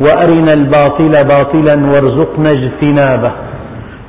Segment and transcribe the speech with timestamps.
[0.00, 3.32] وأرنا الباطل باطلا وارزقنا اجتنابه.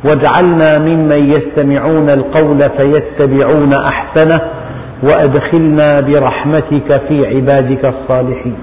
[0.04, 4.42] واجعلنا ممن يستمعون القول فيتبعون أحسنه
[5.04, 8.58] وأدخلنا برحمتك في عبادك الصالحين.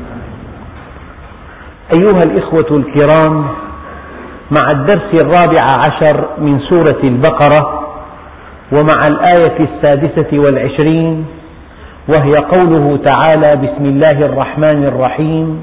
[1.92, 3.46] أيها الإخوة الكرام
[4.50, 7.80] مع الدرس الرابع عشر من سورة البقرة
[8.72, 11.26] ومع الآية السادسة والعشرين
[12.08, 15.62] وهي قوله تعالى بسم الله الرحمن الرحيم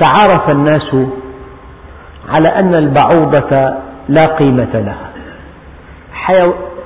[0.00, 0.96] تعارف الناس
[2.28, 3.74] على أن البعوضة
[4.08, 5.08] لا قيمة لها.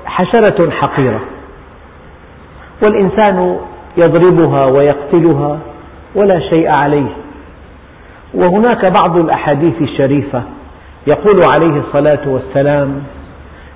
[0.07, 1.21] حشرة حقيرة.
[2.83, 3.59] والإنسان
[3.97, 5.59] يضربها ويقتلها
[6.15, 7.11] ولا شيء عليه.
[8.35, 10.43] وهناك بعض الأحاديث الشريفة
[11.07, 13.03] يقول عليه الصلاة والسلام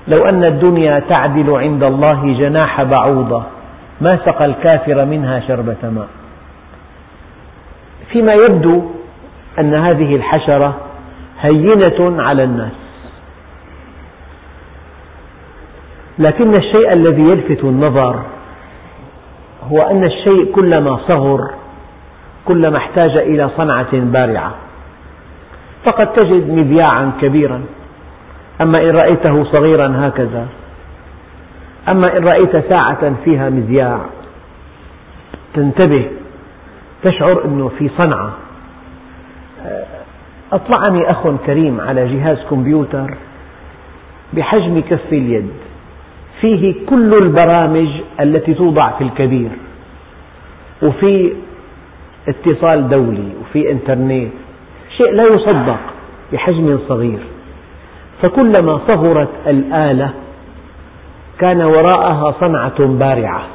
[0.09, 3.43] لو أن الدنيا تعدل عند الله جناح بعوضة
[4.01, 6.09] ما سقى الكافر منها شربة ماء.
[8.13, 8.83] فيما يبدو
[9.59, 10.77] أن هذه الحشرة
[11.41, 12.73] هينة على الناس.
[16.19, 18.23] لكن الشيء الذي يلفت النظر
[19.73, 21.41] هو أن الشيء كلما صغر
[22.45, 24.55] كلما احتاج إلى صنعة بارعة.
[25.85, 27.63] فقد تجد مذياعا كبيرا.
[28.61, 30.47] أما إن رأيته صغيرا هكذا.
[31.89, 34.01] أما إن رأيت ساعة فيها مذياع
[35.55, 36.11] تنتبه
[37.03, 38.31] تشعر أنه في صنعة.
[40.53, 43.15] أطلعني أخ كريم على جهاز كمبيوتر
[44.33, 45.51] بحجم كف اليد.
[46.41, 47.89] فيه كل البرامج
[48.21, 49.51] التي توضع في الكبير.
[50.83, 51.33] وفي
[52.29, 54.33] اتصال دولي وفي إنترنت.
[54.97, 55.81] شيء لا يصدق
[56.33, 57.19] بحجم صغير.
[58.23, 60.11] فكلما صغرت الآلة
[61.39, 63.47] كان وراءها صنعة بارعة.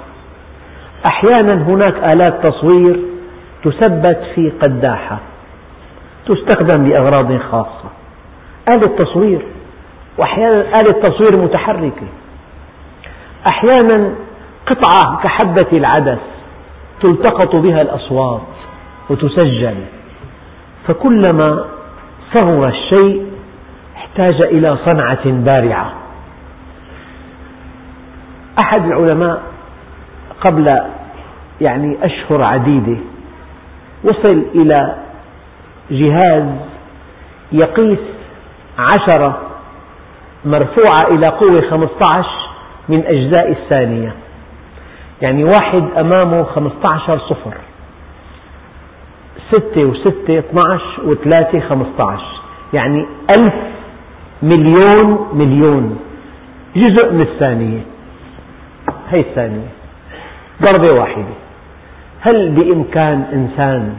[1.05, 2.99] أحيانا هناك آلات تصوير
[3.63, 5.19] تثبت في قداحة.
[6.25, 7.89] تستخدم لأغراض خاصة.
[8.69, 9.41] آلة تصوير
[10.17, 12.07] وأحيانا آلة تصوير متحركة.
[13.47, 14.15] أحيانا
[14.65, 16.19] قطعة كحبة العدس
[17.01, 18.41] تلتقط بها الأصوات
[19.09, 19.75] وتسجل.
[20.87, 21.65] فكلما
[22.33, 23.31] صغر الشيء
[23.95, 25.93] احتاج إلى صنعة بارعة.
[28.59, 29.41] أحد العلماء
[30.41, 30.81] قبل
[31.61, 32.97] يعني أشهر عديدة
[34.03, 34.95] وصل إلى
[35.91, 36.43] جهاز
[37.51, 37.99] يقيس
[38.79, 39.41] عشرة
[40.45, 42.29] مرفوعة إلى قوة 15
[42.89, 44.13] من أجزاء الثانية.
[45.21, 47.53] يعني واحد أمامه 15 صفر.
[49.49, 52.23] ستة وستة 12 وثلاثة 15
[52.73, 53.53] يعني ألف
[54.43, 55.99] مليون مليون.
[56.75, 57.81] جزء من الثانية.
[59.09, 59.67] هي الثانية.
[60.61, 61.33] ضربة واحدة.
[62.21, 63.95] هل بإمكان إنسان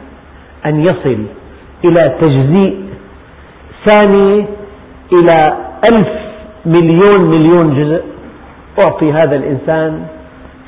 [0.66, 1.18] أن يصل
[1.84, 2.84] إلى تجزيء
[3.90, 4.46] ثانية
[5.12, 5.56] إلى
[5.92, 6.08] ألف
[6.66, 8.02] مليون مليون جزء.
[8.78, 10.06] أعطي هذا الإنسان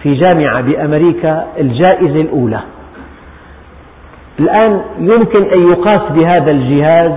[0.03, 2.61] في جامعة بأمريكا الجائزة الأولى.
[4.39, 7.13] الآن يمكن أن يقاس بهذا الجهاز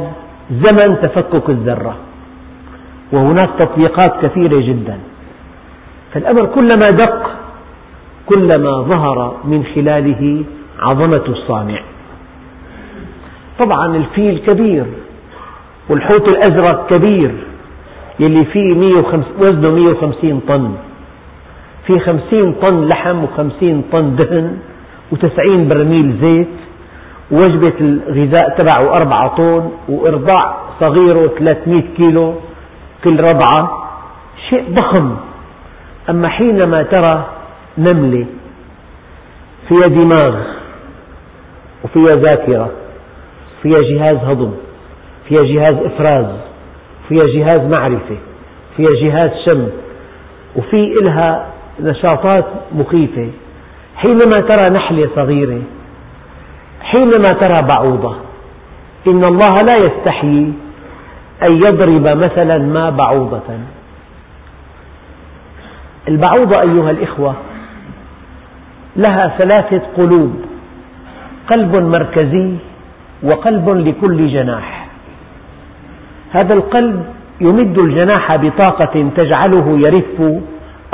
[0.52, 1.96] زمن تفكك الذرة.
[3.12, 4.98] وهناك تطبيقات كثيرة جدا.
[6.14, 7.32] فالأمر كلما دق
[8.26, 10.44] كلما ظهر من خلاله
[10.80, 11.80] عظمة الصانع.
[13.60, 14.86] طبعا الفيل كبير
[15.90, 17.32] والحوت الأزرق كبير
[18.20, 19.04] يلي فيه
[19.40, 20.76] وزنه 150 طن.
[21.88, 24.58] في 50 طن لحم و50 طن دهن
[25.12, 26.48] و90 برميل زيت
[27.32, 32.34] ووجبة الغذاء تبعه أربعة طن وإرضاع صغيره 300 كيلو
[33.04, 33.88] كل رضعة
[34.50, 35.16] شيء ضخم.
[36.10, 37.26] أما حينما ترى
[37.78, 38.26] نملة
[39.68, 40.36] فيها دماغ
[41.84, 42.70] وفيها ذاكرة.
[43.68, 44.52] فيها جهاز هضم
[45.30, 46.26] فيها جهاز إفراز
[47.10, 48.18] فيها جهاز معرفة
[48.78, 49.68] فيها جهاز شم
[50.56, 51.48] وفي إلها
[51.80, 53.30] نشاطات مخيفة.
[53.96, 55.62] حينما ترى نحلة صغيرة
[56.82, 58.16] حينما ترى بعوضة
[59.08, 60.54] إن الله لا يستحيي
[61.44, 63.42] أن يضرب مثلا ما بعوضة.
[66.08, 67.36] البعوضة أيها الإخوة
[68.96, 70.42] لها ثلاثة قلوب
[71.50, 72.54] قلب مركزي
[73.24, 74.88] وقلب لكل جناح.
[76.32, 77.06] هذا القلب
[77.42, 80.22] يمد الجناح بطاقة تجعله يرف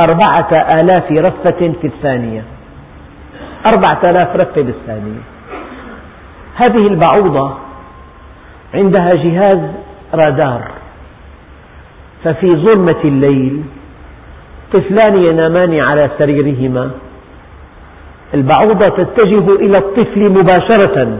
[0.09, 2.43] أربعة آلاف رفة في الثانية.
[3.73, 5.19] أربعة آلاف رفة بالثانية
[6.55, 7.53] هذه البعوضة
[8.73, 9.59] عندها جهاز
[10.13, 10.61] رادار.
[12.23, 13.63] ففي ظلمة الليل
[14.73, 16.91] طفلان ينامان على سريرهما.
[18.33, 21.17] البعوضة تتجه إلى الطفل مباشرة.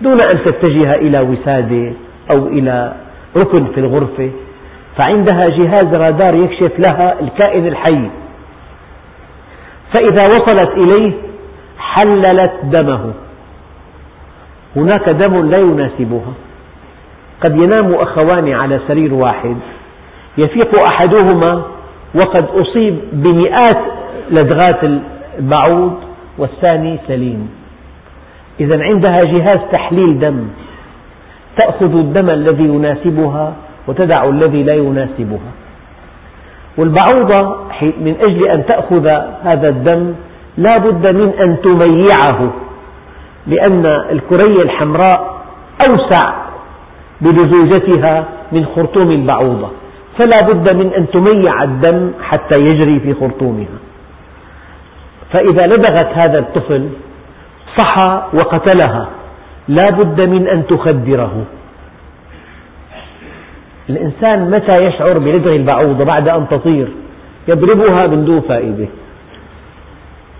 [0.00, 1.92] دون أن تتجه إلى وسادة
[2.30, 2.92] أو إلى
[3.36, 4.30] ركن في الغرفة
[4.96, 8.10] فعندها جهاز رادار يكشف لها الكائن الحي.
[9.92, 11.12] فإذا وصلت إليه
[11.78, 13.12] حللت دمه.
[14.76, 16.32] هناك دم لا يناسبها.
[17.42, 19.56] قد ينام أخوان على سرير واحد.
[20.38, 21.62] يفيق أحدهما
[22.14, 23.78] وقد أصيب بمئات
[24.30, 24.84] لدغات
[25.38, 26.00] البعوض
[26.38, 27.59] والثاني سليم.
[28.60, 30.48] إذا عندها جهاز تحليل دم
[31.56, 33.54] تأخذ الدم الذي يناسبها
[33.88, 35.50] وتدع الذي لا يناسبها.
[36.78, 39.06] والبعوضة من أجل أن تأخذ
[39.42, 40.14] هذا الدم
[40.58, 42.50] لا بد من أن تميعه
[43.46, 45.40] لأن الكرية الحمراء
[45.90, 46.34] أوسع
[47.20, 49.68] بلزوجتها من خرطوم البعوضة.
[50.18, 53.78] فلا بد من أن تميع الدم حتى يجري في خرطومها.
[55.32, 56.88] فإذا لدغت هذا الطفل
[57.78, 59.08] صحى وقتلها.
[59.68, 61.44] لا بد من أن تخدره.
[63.90, 66.88] الإنسان متى يشعر بلدغ البعوضة بعد أن تطير؟
[67.48, 68.86] يضربها من دون فائدة.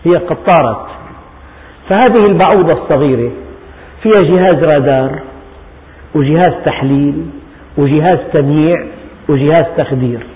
[0.05, 0.87] هي قد طارت
[1.89, 3.31] فهذه البعوضة الصغيرة
[4.03, 5.19] فيها جهاز رادار
[6.15, 7.27] وجهاز تحليل
[7.79, 8.87] وجهاز تمييع
[9.29, 10.27] وجهاز تخدير.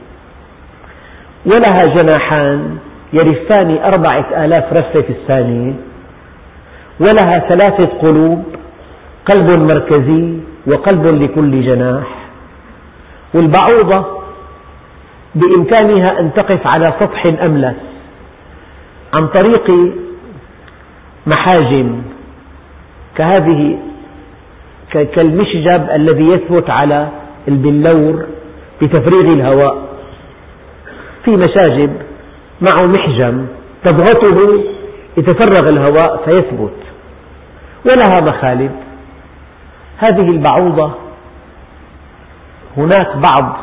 [1.47, 2.79] ولها جناحان
[3.12, 5.73] يرفان أربعة آلاف رفة في الثانية.
[7.00, 8.44] ولها ثلاثة قلوب
[9.26, 12.06] قلب مركزي وقلب لكل جناح.
[13.35, 14.05] والبعوضة
[15.35, 17.75] بإمكانها أن تقف على سطح أملس
[19.14, 19.94] عن طريق
[21.26, 22.02] محاجم
[23.17, 23.79] كهذه
[24.93, 27.08] كالمشجب الذي يثبت على
[27.49, 28.26] البلور
[28.82, 29.88] بتفريغ الهواء.
[31.25, 31.93] في مشاجب
[32.61, 33.47] معه محجم
[33.85, 34.64] تضغطه
[35.16, 36.76] يتفرغ الهواء فيثبت.
[37.87, 38.70] ولها مخالب
[39.99, 40.90] هذه البعوضة.
[42.76, 43.56] هناك بعض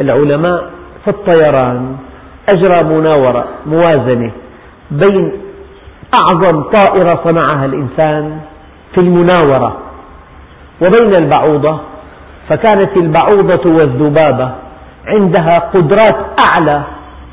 [0.00, 0.70] العلماء
[1.04, 1.96] في الطيران
[2.48, 4.30] أجرى مناورة موازنة
[4.90, 5.32] بين
[6.20, 8.40] أعظم طائرة صنعها الإنسان
[8.94, 9.76] في المناورة
[10.80, 11.78] وبين البعوضة
[12.48, 14.52] فكانت البعوضة والذبابة
[15.06, 16.82] عندها قدرات أعلى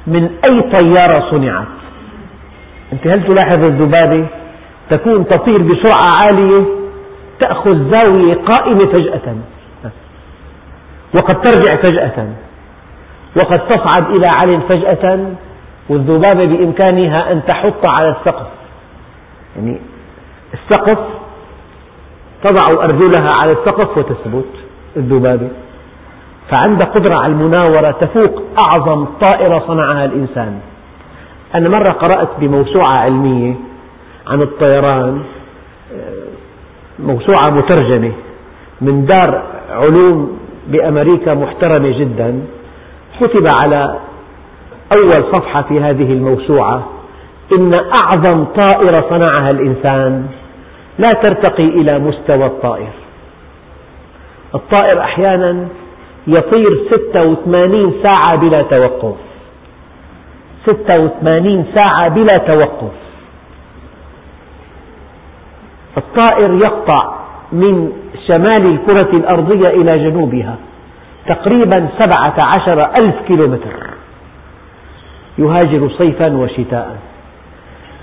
[0.07, 1.78] من أي طيارة صنعت.
[2.93, 4.27] أنت هل تلاحظ الذبابة؟
[4.89, 6.63] تكون تطير بسرعة عالية
[7.39, 9.35] تأخذ زاوية قائمة فجأة.
[11.15, 12.27] وقد ترجع فجأة.
[13.35, 15.33] وقد تصعد إلى عل فجأة
[15.89, 18.47] والذبابة بإمكانها أن تحط على السقف.
[19.55, 19.79] يعني
[20.53, 20.99] السقف
[22.43, 24.49] تضع أرجلها على السقف وتثبت
[24.97, 25.49] الذبابة.
[26.49, 30.59] فعندها قدرة على المناورة تفوق أعظم طائرة صنعها الإنسان.
[31.55, 33.53] أنا مرة قرأت بموسوعة علمية
[34.27, 35.21] عن الطيران
[36.99, 38.11] موسوعة مترجمة
[38.81, 42.41] من دار علوم بأمريكا محترمة جدا
[43.19, 43.99] كتب على
[44.97, 46.87] أول صفحة في هذه الموسوعة
[47.51, 50.27] إن أعظم طائرة صنعها الإنسان
[50.99, 52.89] لا ترتقي إلى مستوى الطائر.
[54.55, 55.67] الطائر أحيانا
[56.27, 59.15] يطير 86 ساعة بلا توقف.
[60.65, 62.91] 86 ساعة بلا توقف.
[65.97, 67.19] الطائر يقطع
[67.51, 67.91] من
[68.27, 70.55] شمال الكرة الأرضية إلى جنوبها
[71.27, 73.89] تقريبا سبعة عشر ألف كيلومتر.
[75.37, 76.97] يهاجر صيفا وشتاء.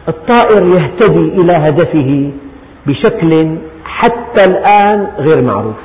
[0.09, 2.31] الطائر يهتدي إلى هدفه
[2.87, 5.77] بشكل حتى الآن غير معروف.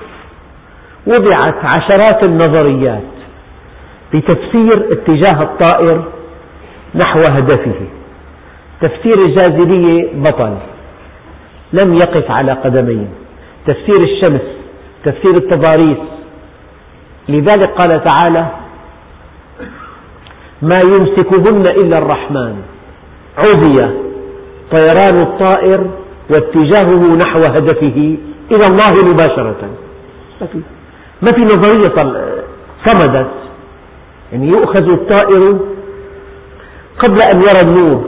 [1.07, 3.01] وضعت عشرات النظريات
[4.13, 6.03] لتفسير اتجاه الطائر
[6.95, 7.81] نحو هدفه.
[8.81, 10.57] تفسير الجاذبية بطل.
[11.73, 13.09] لم يقف على قدمين
[13.67, 14.41] تفسير الشمس
[15.05, 15.97] تفسير التضاريس.
[17.29, 18.47] لذلك قال تعالى
[20.61, 22.61] ما يمسكهن إلا الرحمن.
[23.37, 23.91] عُذي
[24.71, 25.85] طيران الطائر
[26.29, 28.17] واتجاهه نحو هدفه
[28.51, 29.69] إلى الله مباشرة.
[31.21, 31.95] ما في نظرية
[32.85, 33.31] صمدت.
[34.31, 35.59] يعني يؤخذ الطائر
[37.03, 38.01] قبل أن يرى النور.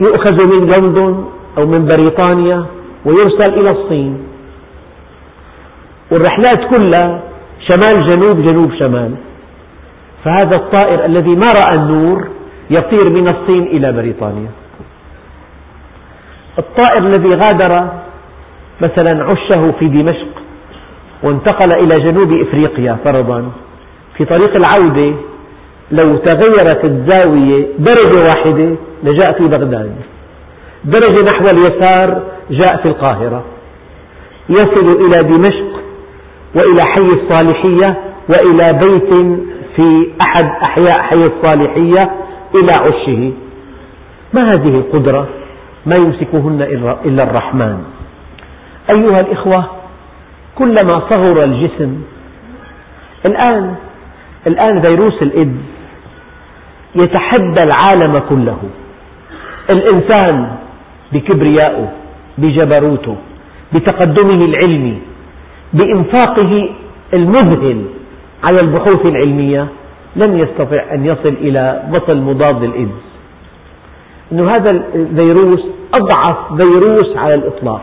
[0.00, 1.24] يؤخذ من لندن
[1.58, 2.66] أو من بريطانيا
[3.04, 4.18] ويرسل إلى الصين.
[6.10, 7.22] والرحلات كلها
[7.68, 9.14] شمال جنوب جنوب شمال.
[10.24, 12.28] فهذا الطائر الذي ما رأى النور
[12.70, 14.50] يطير من الصين إلى بريطانيا.
[16.58, 17.88] الطائر الذي غادر
[18.80, 20.32] مثلا عشه في دمشق
[21.22, 23.50] وانتقل إلى جنوب إفريقيا فرضا
[24.16, 25.14] في طريق العودة
[25.92, 29.94] لو تغيرت الزاوية درجة واحدة لجاء في بغداد.
[30.84, 33.44] درجة نحو اليسار جاء في القاهرة.
[34.48, 35.80] يصل إلى دمشق
[36.54, 39.38] وإلى حي الصالحية وإلى بيت
[39.76, 42.10] في أحد أحياء حي الصالحية
[42.54, 43.32] إلى عشه.
[44.32, 45.28] ما هذه القدرة؟
[45.86, 46.62] ما يمسكهن
[47.04, 47.84] إلا الرحمن.
[48.90, 49.64] أيها الإخوة
[50.58, 52.02] كلما صغر الجسم
[53.26, 53.74] الآن
[54.46, 55.79] الآن فيروس الإيدز
[56.94, 58.58] يتحدى العالم كله.
[59.70, 60.56] الإنسان
[61.12, 61.92] بكبريائه
[62.38, 63.16] بجبروته
[63.72, 64.98] بتقدمه العلمي
[65.72, 66.68] بإنفاقه
[67.14, 67.84] المذهل
[68.48, 69.66] على البحوث العلمية
[70.16, 73.00] لم يستطع أن يصل إلى بطل مضاد للإيدز
[74.32, 75.60] أن هذا الفيروس
[75.94, 77.82] أضعف فيروس على الإطلاق.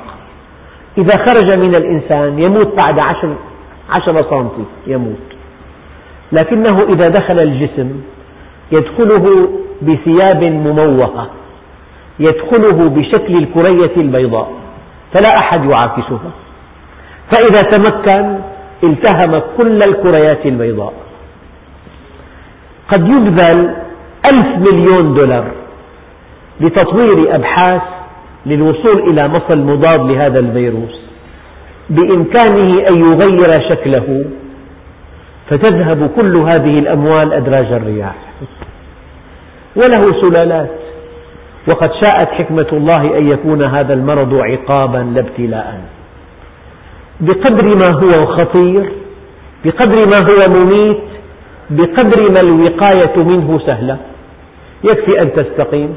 [0.98, 3.36] إذا خرج من الإنسان يموت بعد عشر,
[3.90, 5.28] عشر سنتي يموت.
[6.32, 8.02] لكنه إذا دخل الجسم
[8.72, 9.50] يدخله
[9.82, 11.30] بثياب مموهة
[12.20, 14.52] يدخله بشكل الكرية البيضاء
[15.14, 16.32] فلا أحد يعاكسها
[17.32, 18.40] فإذا تمكن
[18.84, 20.94] التهم كل الكريات البيضاء.
[22.94, 23.76] قد يبذل
[24.34, 25.52] ألف مليون دولار
[26.60, 27.82] لتطوير أبحاث
[28.46, 31.02] للوصول إلى مصل مضاد لهذا الفيروس
[31.90, 34.26] بإمكانه أن يغير شكله
[35.50, 38.16] فتذهب كل هذه الأموال أدراج الرياح.
[39.76, 40.70] وله سلالات.
[41.68, 44.98] وقد شاءت حكمة الله أن يكون هذا المرض عقابا
[45.38, 45.64] لا
[47.20, 48.92] بقدر ما هو خطير
[49.66, 50.98] بقدر ما هو مميت
[51.70, 53.98] بقدر ما الوقاية منه سهلة.
[54.84, 55.96] يكفي أن تستقيم.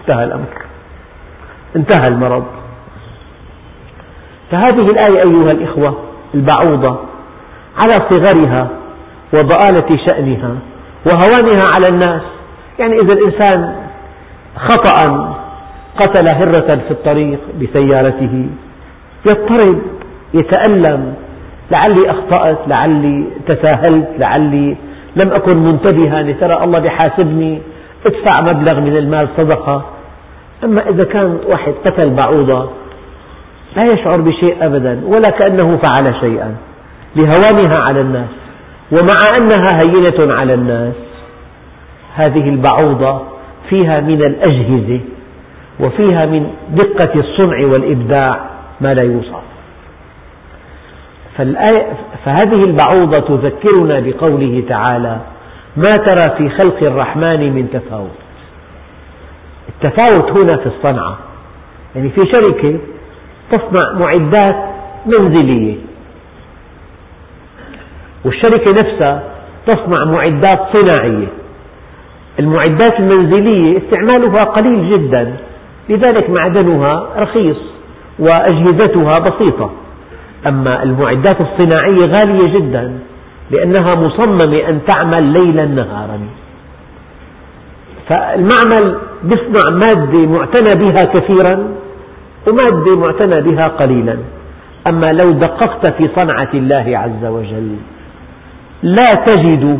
[0.00, 0.62] انتهى الأمر.
[1.76, 2.44] انتهى المرض.
[4.50, 5.96] فهذه الآية أيها الإخوة
[6.34, 6.98] البعوضة
[7.76, 8.68] على صغرها
[9.38, 10.54] وضآلة شأنها
[11.06, 12.22] وهوانها على الناس.
[12.78, 13.76] يعني إذا الإنسان
[14.56, 15.34] خطأ
[15.98, 18.46] قتل هرة في الطريق بسيارته
[19.26, 19.78] يضطرب
[20.34, 21.14] يتألم
[21.70, 24.76] لعلي أخطأت لعلي تساهلت لعلي
[25.16, 27.60] لم أكن منتبها ترى الله بحاسبني
[28.06, 29.82] ادفع مبلغ من المال صدقة.
[30.64, 32.68] أما إذا كان واحد قتل بعوضة
[33.76, 36.54] لا يشعر بشيء أبدا ولا كأنه فعل شيئا
[37.16, 38.28] لهوانها على الناس.
[38.92, 40.94] ومع أنها هينة على الناس
[42.14, 43.22] هذه البعوضة
[43.70, 45.00] فيها من الأجهزة
[45.80, 48.50] وفيها من دقة الصنع والإبداع
[48.80, 49.42] ما لا يوصف
[52.24, 55.20] فهذه البعوضة تذكرنا بقوله تعالى
[55.76, 58.10] ما ترى في خلق الرحمن من تفاوت.
[59.68, 61.18] التفاوت هنا في الصنعة
[61.96, 62.78] يعني في شركة
[63.50, 64.56] تصنع معدات
[65.06, 65.76] منزلية.
[68.26, 69.22] والشركة نفسها
[69.66, 71.26] تصنع معدات صناعية.
[72.38, 75.36] المعدات المنزلية استعمالها قليل جدا
[75.88, 77.56] لذلك معدنها رخيص
[78.18, 79.70] وأجهزتها بسيطة.
[80.46, 82.98] أما المعدات الصناعية غالية جدا
[83.50, 86.20] لأنها مصممة أن تعمل ليلا نهارا.
[88.08, 91.68] فالمعمل يصنع مادة معتنى بها كثيرا
[92.46, 94.16] ومادة معتنى بها قليلا.
[94.86, 97.76] أما لو دققت في صنعة الله عز وجل
[98.82, 99.78] لا تجد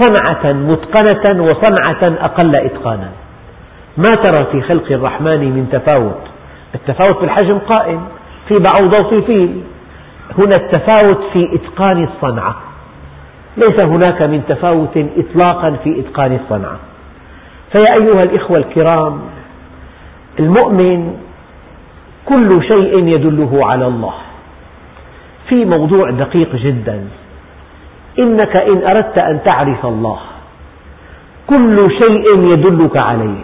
[0.00, 3.10] صنعة متقنة وصنعة أقل إتقانا.
[3.96, 6.20] ما ترى في خلق الرحمن من تفاوت؟
[6.74, 8.00] التفاوت في الحجم قائم
[8.48, 9.62] في بعوضة وفي فيل.
[10.38, 12.56] هنا التفاوت في إتقان الصنعة.
[13.56, 16.78] ليس هناك من تفاوت إطلاقا في إتقان الصنعة.
[17.72, 19.20] فيا أيها الإخوة الكرام
[20.38, 21.16] المؤمن
[22.26, 24.14] كل شيء يدله على الله.
[25.48, 27.04] في موضوع دقيق جدا.
[28.20, 30.18] إنك إن أردت أن تعرف الله
[31.46, 33.40] كل شيء يدلك عليه.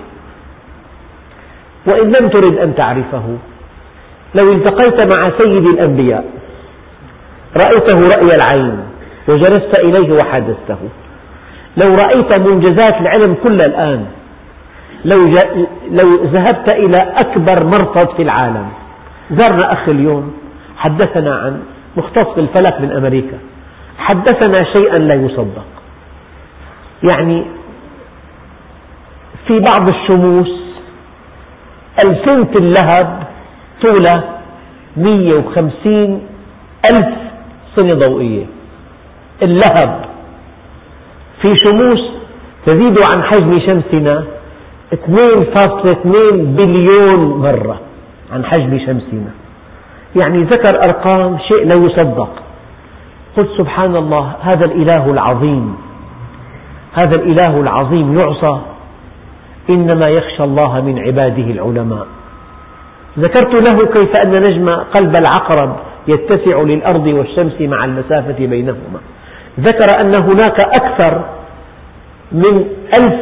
[1.87, 3.23] وإن لم ترد أن تعرفه
[4.35, 6.25] لو التقيت مع سيد الأنبياء
[7.57, 8.79] رأيته رأي العين
[9.29, 10.79] وجلست إليه وحدثته.
[11.77, 14.07] لو رأيت منجزات العلم كلها الآن
[15.05, 15.35] لو,
[15.91, 18.67] لو ذهبت إلى أكبر مرصد في العالم.
[19.31, 20.35] زرنا أخ اليوم
[20.77, 21.63] حدثنا عن
[21.97, 23.39] مختص بالفلك من أمريكا.
[23.99, 25.65] حدثنا شيئا لا يصدق.
[27.03, 27.45] يعني
[29.47, 30.51] في بعض الشموس
[32.07, 33.27] ألسنة اللهب
[33.83, 34.41] طولها
[34.97, 36.27] 150
[36.93, 37.09] ألف
[37.77, 38.47] سنة ضوئية.
[39.43, 40.05] اللهب
[41.43, 42.01] في شموس
[42.67, 44.25] تزيد عن حجم شمسنا
[44.93, 47.81] 2.2 بليون مرة
[48.33, 49.31] عن حجم شمسنا.
[50.17, 52.46] يعني ذكر أرقام شيء لا يصدق.
[53.37, 55.77] قلت سبحان الله هذا الإله العظيم.
[56.95, 58.61] هذا الإله العظيم يعصى.
[59.71, 62.07] إنما يخشى الله من عباده العلماء.
[63.19, 65.77] ذكرت له كيف أن نجم قلب العقرب
[66.09, 69.01] يتسع للأرض والشمس مع المسافة بينهما.
[69.61, 71.25] ذكر أن هناك أكثر
[72.33, 72.65] من
[73.01, 73.21] ألف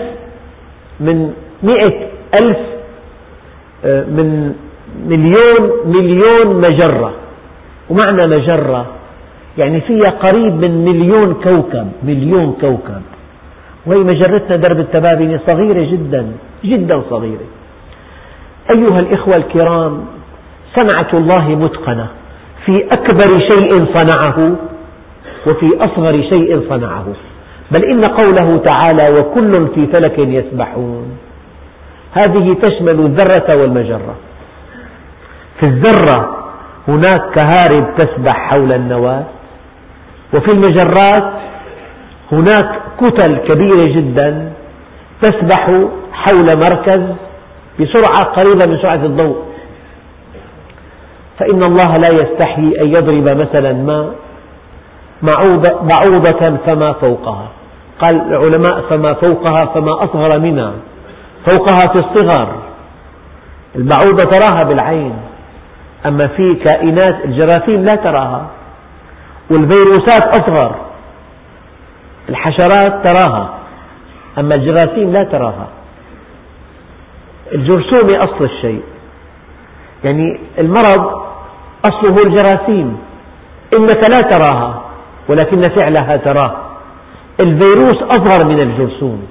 [1.00, 2.08] من مئة
[2.44, 2.58] ألف
[3.84, 4.54] آه، من
[5.06, 7.12] مليون مليون مجرة.
[7.90, 8.86] ومعنى مجرة
[9.58, 13.02] يعني فيها قريب من مليون كوكب مليون كوكب.
[13.86, 16.32] وهي مجرتنا درب التبابنة صغيرة جدا
[16.64, 17.48] جدا صغيرة.
[18.70, 20.04] أيها الإخوة الكرام
[20.74, 22.08] صنعة الله متقنة.
[22.66, 24.56] في أكبر شيء صنعه
[25.46, 27.06] وفي أصغر شيء صنعه.
[27.70, 31.18] بل إن قوله تعالى وكل في فلك يسبحون
[32.12, 34.14] هذه تشمل الذرة والمجرة.
[35.60, 36.44] في الذرة
[36.88, 39.24] هناك كهارب تسبح حول النواة.
[40.34, 41.32] وفي المجرات
[42.32, 44.52] هناك كتل كبيرة جدا
[45.22, 45.66] تسبح
[46.12, 47.00] حول مركز
[47.80, 49.36] بسرعة قريبة من سرعة الضوء.
[51.38, 57.48] فإن الله لا يستحي أن يضرب مثلا ما بعوضة فما فوقها.
[57.98, 60.72] قال العلماء فما فوقها فما أصغر منها.
[61.46, 62.48] فوقها في الصغر.
[63.76, 65.14] البعوضة تراها بالعين.
[66.06, 68.46] أما في كائنات الجراثيم لا تراها.
[69.50, 70.74] والفيروسات أصغر.
[72.28, 73.58] الحشرات تراها
[74.38, 75.68] أما الجراثيم لا تراها.
[77.54, 78.82] الجرثومة أصل الشيء.
[80.04, 81.22] يعني المرض
[81.90, 82.98] أصله الجراثيم.
[83.74, 84.82] إنك لا تراها
[85.28, 86.56] ولكن فعلها تراه.
[87.40, 89.26] الفيروس أصغر من الجرثوم.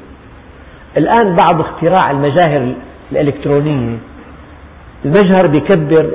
[0.97, 2.73] الآن بعد اختراع المجاهر
[3.12, 3.97] الإلكترونية
[5.06, 6.10] المجهر يكبر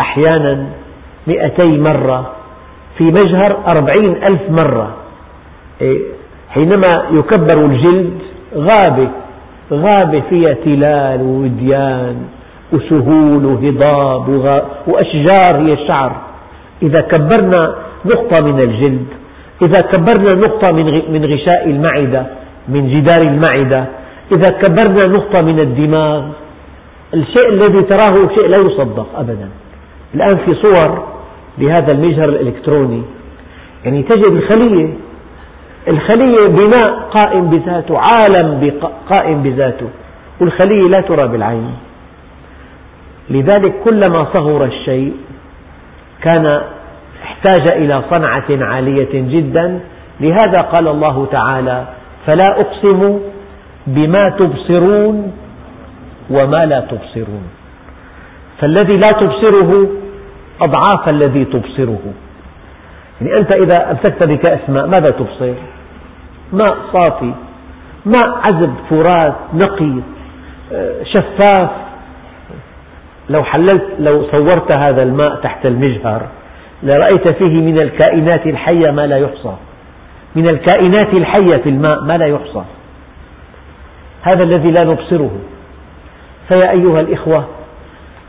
[0.00, 0.66] أحيانا
[1.26, 2.32] مئتي مرة.
[2.98, 4.96] في مجهر أربعين ألف مرة.
[5.80, 5.98] إيه،
[6.50, 8.18] حينما يكبر الجلد
[8.54, 9.08] غابة
[9.72, 12.16] غابة فيها تلال ووديان
[12.72, 14.28] وسهول وهضاب
[14.86, 16.12] وأشجار هي الشعر.
[16.82, 19.06] إذا كبرنا نقطة من الجلد
[19.62, 20.72] إذا كبرنا نقطة
[21.12, 22.26] من غشاء المعدة
[22.68, 23.84] من جدار المعدة.
[24.32, 26.22] إذا كبرنا نقطة من الدماغ
[27.14, 29.48] الشيء الذي تراه شيء لا يصدق أبدا.
[30.14, 31.17] الآن في صور
[31.58, 33.02] لهذا المجهر الإلكتروني.
[33.84, 34.88] يعني تجد الخلية
[35.88, 38.72] الخلية بناء قائم بذاته عالم
[39.10, 39.88] قائم بذاته.
[40.40, 41.74] والخلية لا ترى بالعين.
[43.30, 45.12] لذلك كلما صغر الشيء
[46.22, 46.60] كان
[47.22, 49.80] احتاج إلى صنعة عالية جدا.
[50.20, 51.84] لهذا قال الله تعالى
[52.26, 53.20] فلا أقسم
[53.86, 55.32] بما تبصرون
[56.30, 57.42] وما لا تبصرون.
[58.60, 59.88] فالذي لا تبصره
[60.60, 61.98] أضعاف الذي تبصره.
[63.20, 65.52] يعني أنت إذا أمسكت بكأس ماء ماذا تبصر؟
[66.52, 67.32] ماء صافي
[68.06, 69.92] ماء عذب فرات نقي
[71.02, 71.70] شفاف.
[73.30, 76.22] لو حللت لو صورت هذا الماء تحت المجهر
[76.82, 79.54] لرأيت فيه من الكائنات الحية ما لا يحصى.
[80.36, 82.64] من الكائنات الحية في الماء ما لا يحصى.
[84.22, 85.30] هذا الذي لا نبصره.
[86.48, 87.44] فيا أيها الإخوة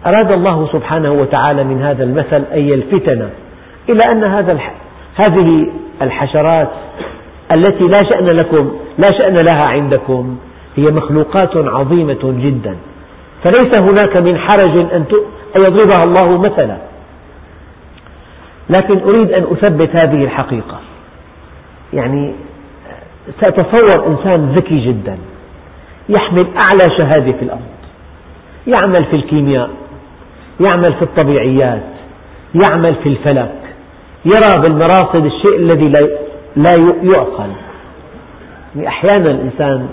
[0.05, 3.29] أراد الله سبحانه وتعالى من هذا المثل أن يلفتنا
[3.89, 4.59] إلى أن هذا
[5.15, 6.69] هذه الحشرات
[7.51, 10.37] التي لا شأن لكم لا شأن لها عندكم
[10.75, 12.75] هي مخلوقات عظيمة جدا.
[13.43, 15.05] فليس هناك من حرج أن
[15.55, 16.77] يضربها الله مثلا.
[18.69, 20.79] لكن أريد أن أثبت هذه الحقيقة.
[21.93, 22.33] يعني
[23.41, 25.17] سأتصور إنسان ذكي جدا.
[26.09, 27.61] يحمل أعلى شهادة في الأرض.
[28.67, 29.69] يعمل في الكيمياء.
[30.59, 31.83] يعمل في الطبيعيات
[32.55, 33.55] يعمل في الفلك
[34.25, 35.89] يرى بالمراصد الشيء الذي
[36.55, 36.71] لا
[37.03, 37.51] يعقل.
[38.87, 39.87] أحيانا الإنسان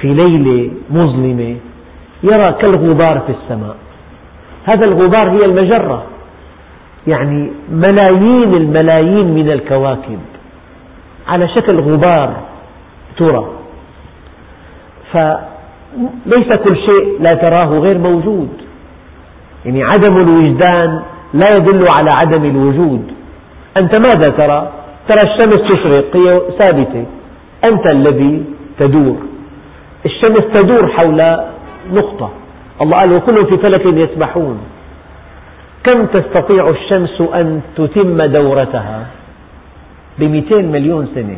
[0.00, 1.56] في ليلة مظلمة
[2.22, 3.76] يرى كالغبار في السماء.
[4.64, 6.02] هذا الغبار هي المجرة
[7.06, 10.18] يعني ملايين الملايين من الكواكب
[11.28, 12.36] على شكل غبار
[13.16, 13.50] ترى.
[15.12, 18.63] فليس كل شيء لا تراه غير موجود.
[19.64, 21.02] يعني عدم الوجدان
[21.34, 23.12] لا يدل على عدم الوجود.
[23.76, 24.72] أنت ماذا ترى؟
[25.08, 27.04] ترى الشمس تشرق هي ثابتة.
[27.64, 28.44] أنت الذي
[28.78, 29.16] تدور.
[30.06, 31.36] الشمس تدور حول
[31.92, 32.30] نقطة.
[32.82, 34.58] الله قال وكل في فلك يسبحون.
[35.84, 39.06] كم تستطيع الشمس أن تتم دورتها؟
[40.18, 41.36] بمئتين مليون سنة.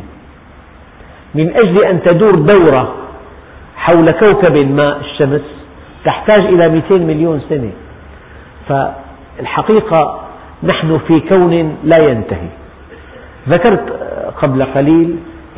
[1.35, 2.93] من أجل أن تدور دورة
[3.77, 5.41] حول كوكب ما الشمس
[6.05, 7.71] تحتاج إلى 200 مليون سنة.
[8.69, 10.19] فالحقيقة
[10.63, 12.49] نحن في كون لا ينتهي.
[13.49, 13.99] ذكرت
[14.41, 15.15] قبل قليل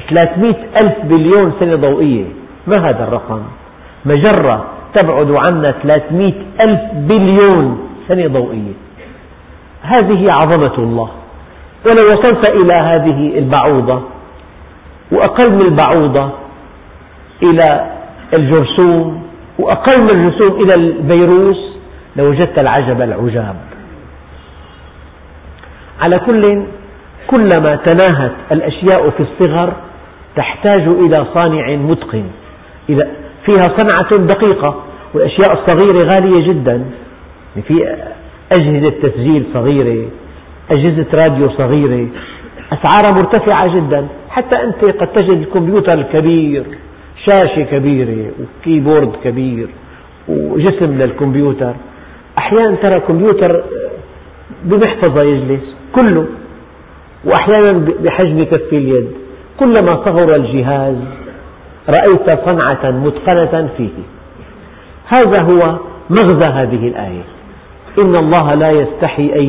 [0.10, 2.26] 300 ألف بليون سنة ضوئية.
[2.68, 3.42] ما هذا الرقم؟
[4.06, 8.74] مجرة تبعد عنا 300 ألف بليون سنة ضوئية.
[9.82, 11.10] هذه عظمة الله.
[11.86, 14.02] ولو وصلت إلى هذه البعوضة
[15.12, 16.30] وأقل من البعوضة
[17.44, 17.90] إلى
[18.34, 19.24] الجرثوم
[19.60, 21.79] وأقل من الجرثوم إلى الفيروس
[22.20, 23.56] لوجدت العجب العجاب.
[26.02, 26.64] على كل
[27.28, 29.74] كلما تناهت الأشياء في الصغر
[30.36, 32.26] تحتاج إلى صانع متقن.
[33.46, 36.86] فيها صنعة دقيقة والأشياء الصغيرة غالية جدا.
[37.68, 37.96] في
[38.52, 40.08] أجهزة تسجيل صغيرة
[40.72, 42.08] أجهزة راديو صغيرة
[42.74, 44.08] أسعارها مرتفعة جدا.
[44.30, 46.64] حتى أنت قد تجد الكمبيوتر الكبير
[47.26, 49.68] شاشة كبيرة وكيبورد كبير
[50.28, 51.74] وجسم للكمبيوتر.
[52.40, 53.64] أحيانا ترى كمبيوتر
[54.64, 56.26] بمحفظة يجلس كله.
[57.26, 57.72] وأحيانا
[58.04, 59.08] بحجم كف اليد
[59.60, 60.96] كلما صغر الجهاز
[61.98, 63.98] رأيت صنعة متقنة فيه.
[65.08, 65.62] هذا هو
[66.10, 67.26] مغزى هذه الآية.
[67.98, 69.44] إن الله لا يستحي أن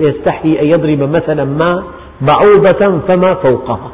[0.00, 1.84] يستحي أن يضرب مثلا ما
[2.20, 3.90] بعوضة فما فوقها.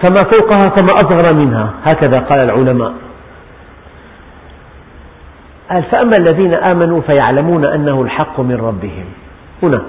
[0.00, 1.66] فما فوقها فما أصغر منها.
[1.84, 2.92] هكذا قال العلماء.
[5.70, 9.04] قال فأما الذين آمنوا فيعلمون أنه الحق من ربهم.
[9.62, 9.82] هنا.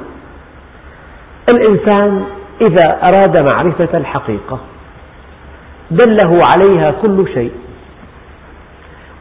[1.49, 2.23] الإنسان
[2.61, 4.59] إذا أراد معرفة الحقيقة
[5.91, 7.51] دله عليها كل شيء.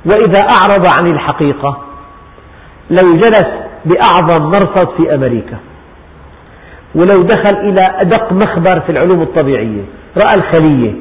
[0.06, 1.82] وإذا أعرض عن الحقيقة
[2.90, 3.46] لو جلس
[3.84, 5.56] بأعظم مرصد في أمريكا
[6.94, 9.82] ولو دخل إلى أدق مخبر في العلوم الطبيعية
[10.16, 10.92] رأى الخلية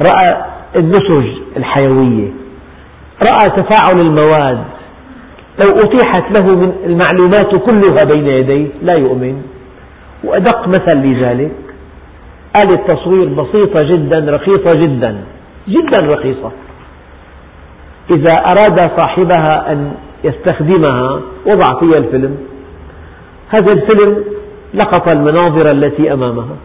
[0.00, 0.44] رأى
[0.76, 2.28] النسج الحيوية
[3.22, 4.64] رأى تفاعل المواد.
[5.58, 9.42] لو أتيحت له من المعلومات كلها بين يديه لا يؤمن.
[10.24, 11.52] وأدق مثل لذلك.
[12.64, 15.24] آلة تصوير بسيطة جدا رخيصة جدا.
[15.68, 16.50] جدا رخيصة.
[18.10, 19.92] إذا أراد صاحبها أن
[20.24, 22.36] يستخدمها وضع فيها الفيلم.
[23.48, 24.24] هذا الفيلم
[24.74, 26.56] لقط المناظر التي أمامها.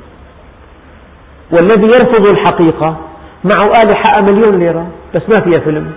[1.52, 2.98] والذي يرفض الحقيقة
[3.44, 4.88] معه آلة حق مليون ليرة.
[5.16, 5.92] بس ما فيها فيلم.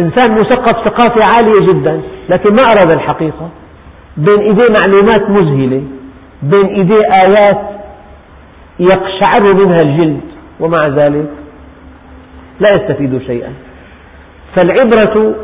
[0.00, 3.48] إنسان مثقف ثقافة عالية جدا لكن ما أراد الحقيقة.
[4.16, 5.82] بين إيديه معلومات مذهلة
[6.42, 7.60] بين إيديه آيات
[8.80, 10.20] يقشعر منها الجلد
[10.60, 11.26] ومع ذلك
[12.60, 13.52] لا يستفيد شيئا.
[14.54, 15.34] فالعبرة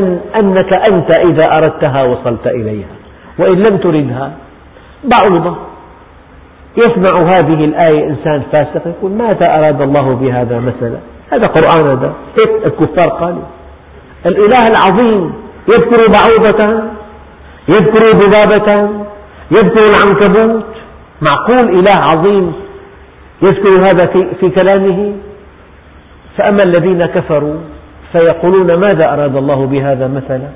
[0.00, 2.86] أن أنك أنت إذا أردتها وصلت إليها
[3.38, 4.32] وإن لم تردها
[5.04, 5.56] بعوضة
[6.76, 10.98] يسمع هذه الآية إنسان فاسق يقول ماذا أراد الله بهذا مثلا؟
[11.32, 12.12] هذا قرآن هذا.
[12.66, 13.42] الكفار قالوا؟
[14.26, 15.32] الإله العظيم.
[15.68, 16.82] يذكر بعوضة
[17.68, 18.90] يذكر ذبابة
[19.50, 20.74] يذكر العنكبوت.
[21.22, 22.52] معقول إله عظيم
[23.42, 25.12] يذكر هذا في, كلامه؟
[26.36, 27.56] فأما الذين كفروا
[28.12, 30.48] فيقولون ماذا أراد الله بهذا مثلا؟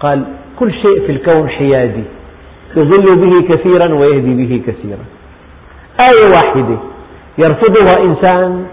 [0.00, 0.24] قال
[0.58, 2.04] كل شيء في الكون حيادي.
[2.76, 5.04] يضل به كثيرا ويهدي به كثيرا.
[6.00, 6.78] آية واحدة.
[7.38, 8.66] يرفضها إنسان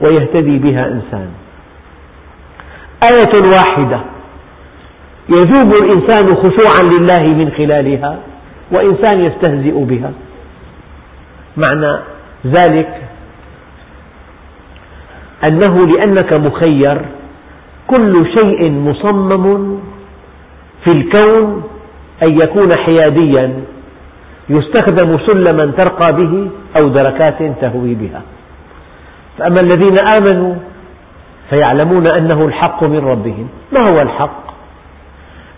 [0.00, 1.28] ويهتدي بها إنسان.
[3.02, 4.00] آية واحدة.
[5.28, 8.18] يذوب الإنسان خشوعا لله من خلالها
[8.70, 10.12] وإنسان يستهزئ بها.
[11.56, 11.98] معنى
[12.46, 13.02] ذلك
[15.44, 17.00] أنه لأنك مخير
[17.86, 19.78] كل شيء مصمم
[20.84, 21.62] في الكون
[22.22, 23.60] أن يكون حياديا
[24.48, 26.50] يستخدم سلما ترقى به
[26.82, 28.22] أو دركات تهوي بها.
[29.38, 30.54] فأما الذين آمنوا
[31.50, 33.48] فيعلمون أنه الحق من ربهم.
[33.72, 34.48] ما هو الحق؟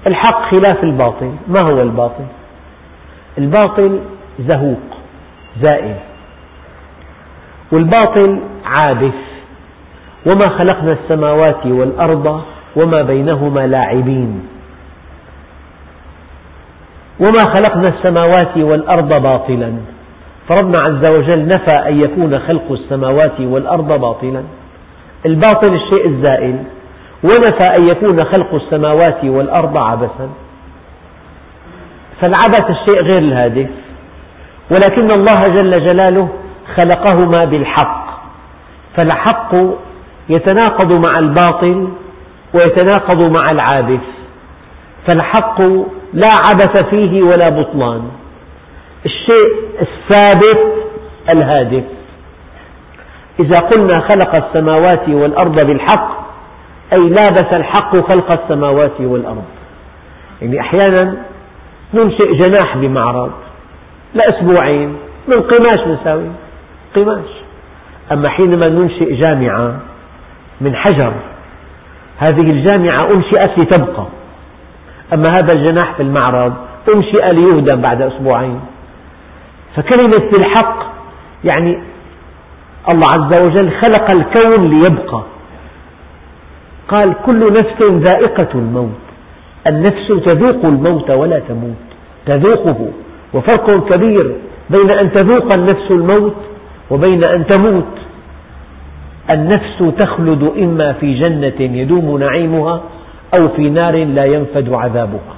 [0.06, 1.32] الحق خلاف الباطل.
[1.48, 2.24] ما هو الباطل؟
[3.38, 4.00] الباطل
[4.40, 4.80] زهوق
[5.62, 5.94] زائل.
[7.72, 9.14] والباطل عابث.
[10.26, 12.42] وما خلقنا السماوات والأرض
[12.76, 14.48] وما بينهما لاعبين.
[17.20, 19.72] وما خلقنا السماوات والأرض باطلا.
[20.48, 24.42] فربنا عز وجل نفى أن يكون خلق السماوات والأرض باطلا.
[25.26, 26.64] الباطل الشيء الزائل.
[27.24, 30.28] ونفى أن يكون خلق السماوات والأرض عبثا.
[32.20, 33.68] فالعبث الشيء غير الهادف
[34.70, 36.28] ولكن الله جل جلاله
[36.76, 38.06] خلقهما بالحق.
[38.96, 39.54] فالحق
[40.28, 41.88] يتناقض مع الباطل
[42.54, 44.00] ويتناقض مع العابث.
[45.06, 45.60] فالحق
[46.12, 48.02] لا عبث فيه ولا بطلان.
[49.04, 50.72] الشيء الثابت
[51.28, 51.84] الهادف
[53.40, 56.20] إذا قلنا خلق السماوات والأرض بالحق
[56.92, 59.44] أي لابس الحق خلق السماوات والأرض.
[60.42, 61.16] يعني أحيانا
[61.94, 63.30] ننشئ جناح بمعرض
[64.14, 64.96] لأسبوعين
[65.28, 66.28] من قماش نساوي؟
[66.96, 67.28] قماش.
[68.12, 69.76] أما حينما ننشئ جامعة
[70.60, 71.12] من حجر
[72.18, 74.06] هذه الجامعة أنشئت لتبقى.
[75.12, 76.54] أما هذا الجناح في المعرض
[76.94, 78.60] أنشئ ليهدم بعد أسبوعين.
[79.76, 80.92] فكلمة بالحق
[81.44, 81.82] يعني
[82.88, 85.22] الله عز وجل خلق الكون ليبقى.
[86.88, 89.00] قال كل نفس ذائقة الموت.
[89.66, 91.76] النفس تذوق الموت ولا تموت.
[92.26, 92.88] تذوقه.
[93.34, 94.34] وفرق كبير
[94.70, 96.36] بين أن تذوق النفس الموت
[96.90, 97.98] وبين أن تموت.
[99.30, 102.80] النفس تخلد إما في جنة يدوم نعيمها
[103.34, 105.34] أو في نار لا ينفد عذابها.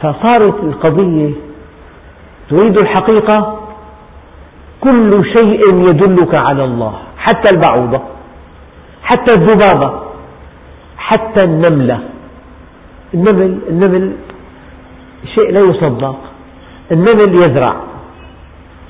[0.00, 1.30] فصارت القضية
[2.50, 3.57] تريد الحقيقة
[4.80, 6.94] كل شيء يدلك على الله.
[7.18, 8.00] حتى البعوضة
[9.02, 10.00] حتى الذبابة
[10.96, 11.98] حتى النملة.
[13.14, 14.12] النمل, النمل
[15.34, 16.16] شيء لا يصدق.
[16.92, 17.76] النمل يزرع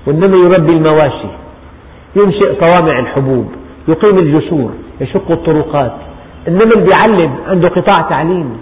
[0.07, 1.29] والنمل يربي المواشي.
[2.17, 3.47] ينشئ صوامع الحبوب
[3.89, 4.71] يقيم الجسور
[5.01, 5.93] يشق الطرقات.
[6.49, 8.59] النمل بيعلم عنده قطاع تعليم.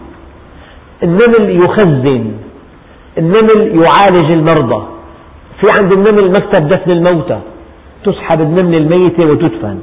[1.02, 2.32] النمل يخزن.
[3.18, 4.86] النمل يعالج المرضى.
[5.60, 7.40] في عند النمل مكتب دفن الموتى.
[8.04, 9.78] تسحب النملة الميتة وتدفن.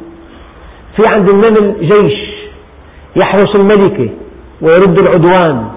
[0.96, 2.20] في عند النمل جيش
[3.16, 4.10] يحرس الملكة
[4.62, 5.68] ويرد العدوان.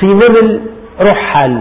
[0.00, 0.60] في نمل
[1.00, 1.60] رحل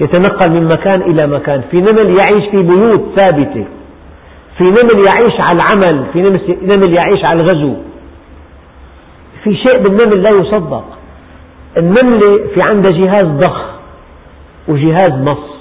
[0.00, 1.62] يتنقل من مكان إلى مكان.
[1.70, 3.64] في نمل يعيش في بيوت ثابتة.
[4.58, 6.04] في نمل يعيش على العمل.
[6.12, 6.22] في
[6.62, 7.74] نمل يعيش على الغزو.
[9.44, 10.84] في شيء بالنمل لا يصدق.
[11.76, 13.64] النملة في عندها جهاز ضخ
[14.68, 15.59] وجهاز مص.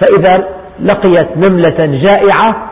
[0.00, 0.48] فإذا
[0.80, 2.70] لقيت نملة جائعة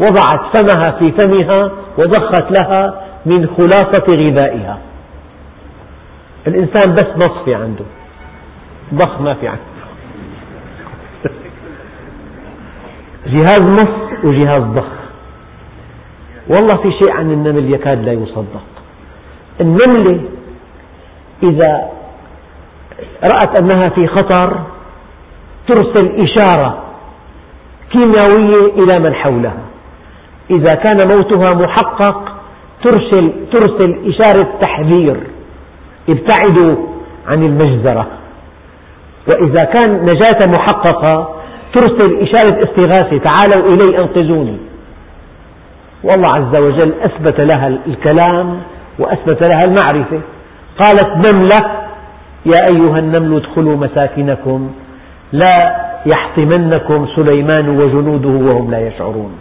[0.00, 4.78] وضعت فمها في فمها وضخت لها من خلاصة غذائها.
[6.46, 7.06] الإنسان بس
[7.44, 7.84] في عنده.
[8.94, 9.62] ضخ ما في عنده.
[13.26, 14.92] جهاز مص وجهاز ضخ.
[16.48, 18.64] والله في شيء عن النمل يكاد لا يصدق.
[19.60, 20.20] النملة
[21.42, 21.90] إذا
[23.34, 24.60] رأت أنها في خطر
[25.68, 26.78] ترسل إشارة
[27.90, 29.62] كيميائية إلى من حولها.
[30.50, 32.36] إذا كان موتها محقق
[32.82, 35.16] ترسل, ترسل إشارة تحذير.
[36.08, 36.76] ابتعدوا
[37.28, 38.06] عن المجزرة.
[39.28, 41.34] وإذا كان نجاة محققة
[41.72, 44.56] ترسل إشارة استغاثة تعالوا إلي أنقذوني.
[46.04, 48.60] والله عز وجل أثبت لها الكلام
[48.98, 50.20] وأثبت لها المعرفة.
[50.78, 51.60] قالت نملة
[52.46, 54.70] يا أيها النمل ادخلوا مساكنكم
[55.34, 55.56] لا
[56.06, 59.32] يحطمنكم سليمان وجنوده وهم لا يشعرون.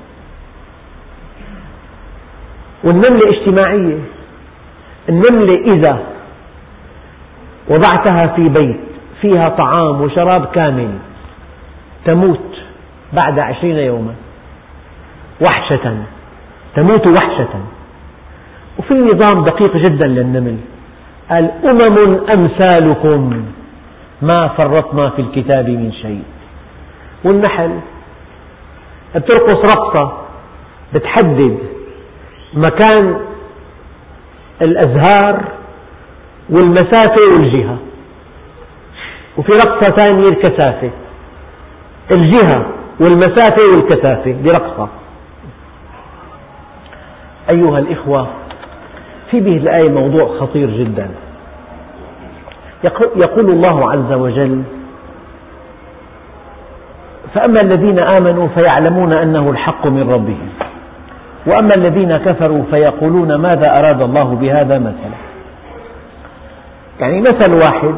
[2.83, 3.97] والنملة اجتماعية.
[5.09, 5.99] النملة إذا
[7.69, 8.79] وضعتها في بيت
[9.21, 10.89] فيها طعام وشراب كامل
[12.05, 12.49] تموت
[13.13, 14.13] بعد عشرين يوما.
[15.41, 15.97] وحشة.
[16.75, 17.53] تموت وحشة.
[18.79, 20.57] وفي نظام دقيق جدا للنمل.
[21.29, 23.45] قال أمم أمثالكم.
[24.21, 26.23] ما فرطنا في الكتاب من شيء.
[27.23, 27.79] والنحل
[29.15, 30.13] بترقص رقصة
[30.93, 31.57] بتحدد
[32.53, 33.19] مكان
[34.61, 35.43] الأزهار
[36.49, 37.77] والمسافة والجهة.
[39.37, 40.89] وفي رقصة ثانية الكثافة.
[42.11, 42.65] الجهة
[42.99, 44.87] والمسافة والكثافة برقصة
[47.49, 48.27] أيها الإخوة
[49.31, 51.09] في به الآية موضوع خطير جدا.
[53.25, 54.63] يقول الله عز وجل
[57.33, 60.49] فأما الذين آمنوا فيعلمون أنه الحق من ربهم
[61.47, 65.17] وأما الذين كفروا فيقولون ماذا أراد الله بهذا مثلا.
[66.99, 67.95] يعني مثل واحد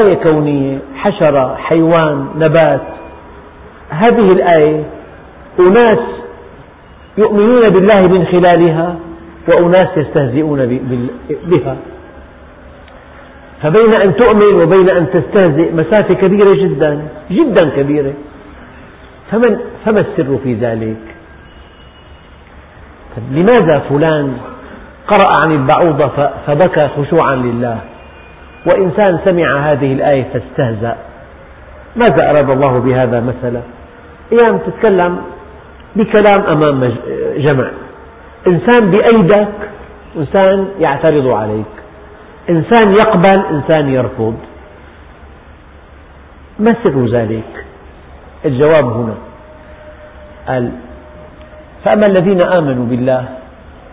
[0.00, 2.80] آية كونية حشرة حيوان نبات
[3.90, 4.84] هذه الآية
[5.60, 5.98] أناس
[7.18, 8.96] يؤمنون بالله من خلالها
[9.48, 10.80] وأناس يستهزئون
[11.46, 11.76] بها.
[13.64, 18.12] فبين أن تؤمن وبين أن تستهزئ مسافة كبيرة جدا جدا كبيرة.
[19.30, 20.96] فمن فما السر في ذلك؟
[23.30, 24.36] لماذا فلان
[25.06, 27.78] قرأ عن البعوضة فبكى خشوعا لله؟
[28.66, 30.96] وإنسان سمع هذه الآية فاستهزأ.
[31.96, 33.60] ماذا أراد الله بهذا مثلا؟
[34.32, 35.18] أيام تتكلم
[35.96, 36.94] بكلام أمام
[37.36, 37.70] جمع.
[38.46, 39.48] إنسان بأيدك
[40.16, 41.83] إنسان يعترض عليك.
[42.50, 44.36] إنسان يقبل إنسان يرفض.
[46.58, 47.64] ما سر ذلك؟
[48.44, 49.14] الجواب هنا.
[50.48, 50.72] قال
[51.84, 53.24] فأما الذين آمنوا بالله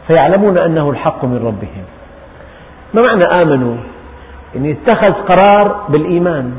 [0.08, 1.86] فيعلمون أنه الحق من ربهم.
[2.94, 3.76] ما معنى آمنوا؟
[4.56, 6.54] يعني اتخذ قرار بالإيمان.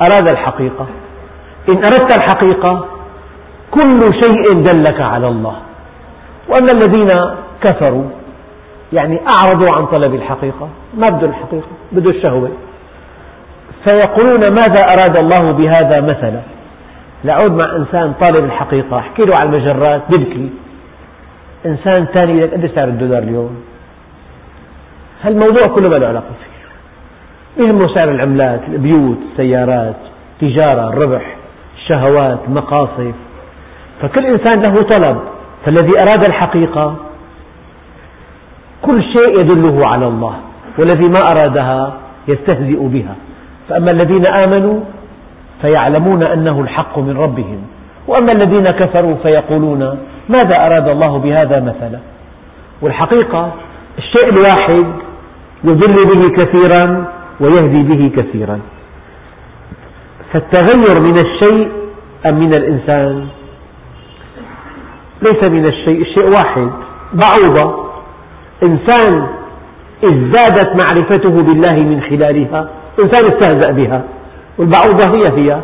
[0.00, 0.86] أراد الحقيقة.
[1.68, 2.84] إن أردت الحقيقة
[3.70, 5.56] كل شيء دلك على الله.
[6.48, 7.20] وأما الذين
[7.60, 8.17] كفروا
[8.92, 12.50] يعني أعرضوا عن طلب الحقيقة ما بده الحقيقة بده الشهوة.
[13.84, 16.40] فيقولون ماذا أراد الله بهذا مثلا؟
[17.24, 18.98] لأعود مع إنسان طالب الحقيقة.
[18.98, 20.50] أحكي له على المجرات ببكي
[21.66, 23.62] إنسان ثاني لك قد سعر الدولار اليوم؟
[25.22, 27.64] هالموضوع كله ما له علاقة فيه.
[27.64, 29.96] يهمه سعر العملات البيوت السيارات
[30.42, 31.36] التجارة الربح
[31.76, 33.14] الشهوات المقاصف
[34.02, 35.20] فكل إنسان له طلب.
[35.64, 36.96] فالذي أراد الحقيقة
[38.82, 40.34] كل شيء يدله على الله
[40.78, 41.92] والذي ما أرادها
[42.28, 43.14] يستهزئ بها.
[43.68, 44.80] فأما الذين آمنوا
[45.60, 47.62] فيعلمون أنه الحق من ربهم
[48.06, 51.98] وأما الذين كفروا فيقولون ماذا أراد الله بهذا مثلا؟
[52.82, 53.52] والحقيقة
[53.98, 54.86] الشيء الواحد
[55.64, 57.04] يضل به كثيرا
[57.40, 58.60] ويهدي به كثيرا.
[60.32, 61.68] فالتغير من الشيء
[62.26, 63.26] أم من الإنسان؟
[65.22, 66.70] ليس من الشيء الشيء واحد
[67.12, 67.87] بعوضة.
[68.62, 69.26] إنسان
[70.04, 72.68] ازدادت معرفته بالله من خلالها
[73.02, 74.04] إنسان استهزأ بها.
[74.58, 75.60] والبعوضة هي هي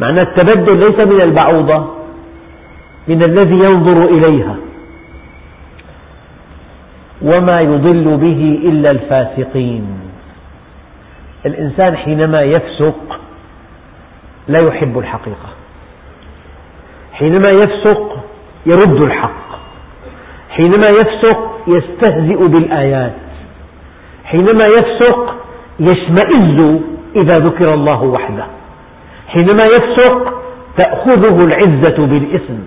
[0.00, 1.86] معنى التبدل ليس من البعوضة
[3.08, 4.56] من الذي ينظر إليها.
[7.22, 9.86] وما يضل به إلا الفاسقين.
[11.46, 13.20] الإنسان حينما يفسق
[14.48, 15.48] لا يحب الحقيقة.
[17.12, 18.24] حينما يفسق
[18.66, 19.45] يرد الحق.
[20.56, 23.12] حينما يفسق يستهزئ بالآيات.
[24.24, 25.34] حينما يفسق
[25.80, 26.80] يشمئز
[27.16, 28.46] إذا ذكر الله وحده.
[29.28, 30.42] حينما يفسق
[30.76, 32.58] تأخذه العزة بالإثم.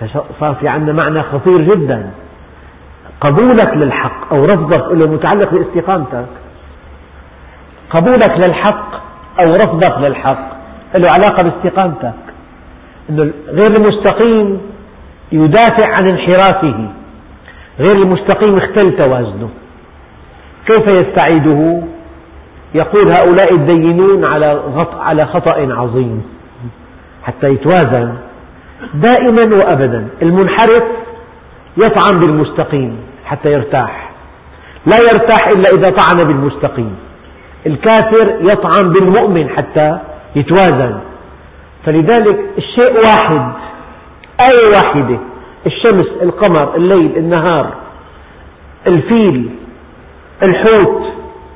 [0.00, 2.10] فصار في عندنا معنى خطير جدا.
[3.20, 6.26] قبولك للحق أو رفضك له متعلق باستقامتك.
[7.90, 8.94] قبولك للحق
[9.38, 10.48] أو رفضك للحق
[10.94, 12.14] له علاقة باستقامتك.
[13.10, 14.60] أنه غير المستقيم
[15.32, 16.88] يدافع عن انحرافه.
[17.78, 19.48] غير المستقيم اختل توازنه.
[20.66, 21.82] كيف يستعيده؟
[22.74, 24.24] يقول هؤلاء الدينون
[25.00, 26.22] على خطأ عظيم.
[27.22, 28.14] حتى يتوازن.
[28.94, 30.08] دائما وأبدا.
[30.22, 30.82] المنحرف
[31.76, 34.10] يطعن بالمستقيم حتى يرتاح.
[34.86, 36.96] لا يرتاح إلا إذا طعن بالمستقيم.
[37.66, 39.98] الكافر يطعن بالمؤمن حتى
[40.36, 40.98] يتوازن.
[41.84, 43.52] فلذلك الشيء واحد
[44.40, 45.18] آية واحدة.
[45.66, 47.74] الشمس القمر الليل النهار
[48.86, 49.50] الفيل
[50.42, 51.02] الحوت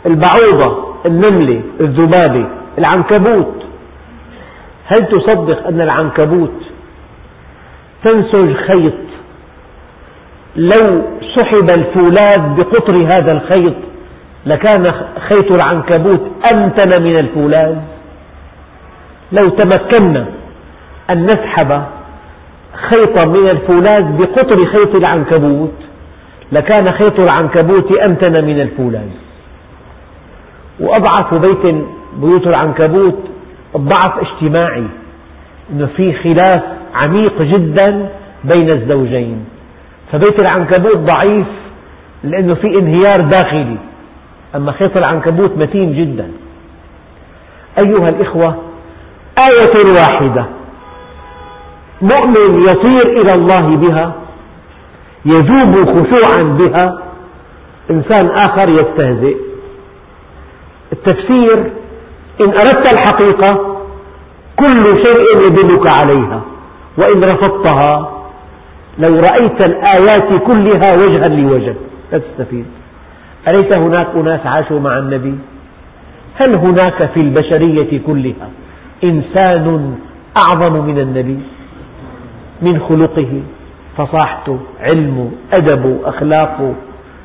[0.07, 2.47] البعوضة النملة الذبابة
[2.79, 3.55] العنكبوت.
[4.87, 6.53] هل تصدق أن العنكبوت
[8.05, 8.92] تنسج خيط؟
[10.57, 11.03] لو
[11.37, 13.75] سحب الفولاذ بقطر هذا الخيط
[14.47, 14.92] لكان
[15.29, 17.77] خيط العنكبوت أمتن من الفولاذ.
[19.33, 20.27] لو تمكنا
[21.11, 21.83] أن نسحب
[22.74, 25.74] خيطا من الفولاذ بقطر خيط العنكبوت.
[26.52, 29.08] لكان خيط العنكبوت أمتن من الفولاذ.
[30.80, 31.74] وأضعف بيت
[32.16, 33.18] بيوت العنكبوت
[33.76, 34.85] الضعف اجتماعي.
[35.72, 36.62] أنه في خلاف
[37.04, 38.08] عميق جدا
[38.44, 39.44] بين الزوجين.
[40.12, 41.46] فبيت العنكبوت ضعيف
[42.25, 43.77] لأنه في انهيار داخلي.
[44.54, 46.31] أما خيط العنكبوت متين جدا.
[47.79, 48.56] أيها الإخوة
[49.38, 50.46] آية واحدة.
[52.03, 54.13] مؤمن يطير إلى الله بها
[55.25, 57.03] يذوب خشوعا بها
[57.90, 59.37] إنسان آخر يستهزئ.
[60.92, 61.59] التفسير
[62.40, 63.77] إن أردت الحقيقة
[64.57, 66.40] كل شيء يدلك عليها
[66.98, 68.13] وإن رفضتها
[68.98, 71.75] لو رأيت الآيات كلها وجها لوجه.
[72.13, 72.67] لا تستفيد.
[73.48, 75.35] أليس هناك أناس عاشوا مع النبي؟
[76.35, 78.48] هل هناك في البشرية كلها
[79.05, 79.94] إنسان
[80.42, 81.38] أعظم من النبي؟
[82.63, 83.42] من خلقه.
[83.96, 86.75] فصاحته علمه أدبه أخلاقه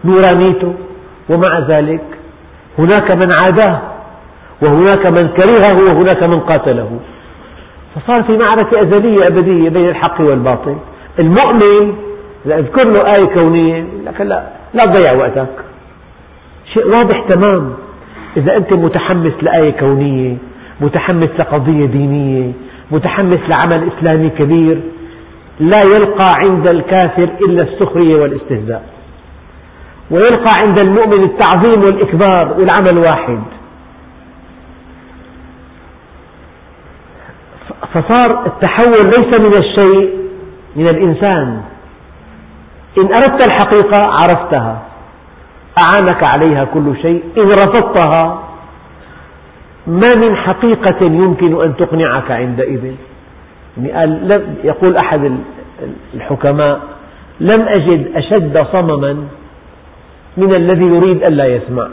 [0.05, 0.73] نورانيته
[1.29, 2.03] ومع ذلك
[2.79, 3.81] هناك من عاداه
[4.61, 6.99] وهناك من كرهه وهناك من قاتله.
[7.95, 10.75] فصار في معركة أزلية أبدية بين الحق والباطل.
[11.19, 11.93] المؤمن
[12.45, 15.47] أذكر له آية كونية لك لا لا تضيع وقتك.
[16.73, 17.73] شيء واضح تمام.
[18.37, 20.37] إذا أنت متحمس لآية كونية
[20.81, 22.51] متحمس لقضية دينية
[22.91, 24.81] متحمس لعمل إسلامي كبير
[25.59, 28.83] لا يلقى عند الكافر إلا السخرية والاستهزاء.
[30.11, 33.39] ويلقى عند المؤمن التعظيم والإكبار والعمل واحد.
[37.93, 40.17] فصار التحول ليس من الشيء
[40.75, 41.61] من الإنسان.
[42.97, 44.83] إن أردت الحقيقة عرفتها.
[45.81, 47.23] أعانك عليها كل شيء.
[47.37, 48.43] إن رفضتها
[49.87, 52.95] ما من حقيقة يمكن أن تقنعك عندئذ.
[54.63, 55.37] يقول أحد
[56.13, 56.79] الحكماء
[57.39, 59.27] لم أجد أشد صمما
[60.37, 61.87] من الذي يريد ألا يسمع.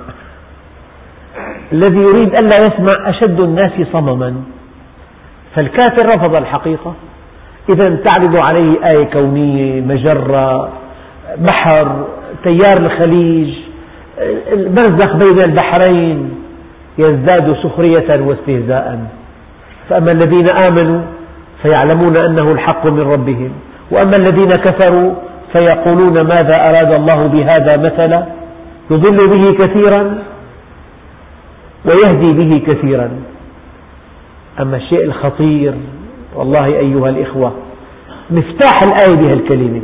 [1.72, 4.34] الذي يريد ألا يسمع أشد الناس صمما.
[5.54, 6.94] فالكافر رفض الحقيقة.
[7.68, 10.72] إذا تعرض عليه آية كونية مجرة
[11.38, 12.06] بحر
[12.44, 13.54] تيار الخليج
[14.52, 16.34] البرزخ بين البحرين
[16.98, 19.06] يزداد سخرية واستهزاء.
[19.88, 21.00] فأما الذين آمنوا
[21.64, 23.50] فيعلمون أنه الحق من ربهم.
[23.90, 25.14] وأما الذين كفروا
[25.52, 28.26] فيقولون ماذا أراد الله بهذا مثلا؟
[28.90, 30.18] يضل به كثيرا
[31.84, 33.10] ويهدي به كثيرا.
[34.60, 35.74] أما الشيء الخطير
[36.36, 37.52] والله أيها الإخوة
[38.30, 39.82] مفتاح الآية بهالكلمة